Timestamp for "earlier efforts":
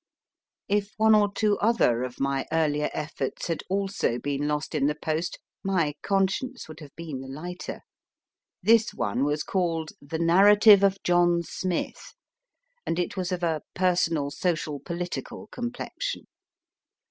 2.51-3.45